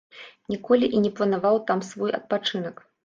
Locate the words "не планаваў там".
1.03-1.85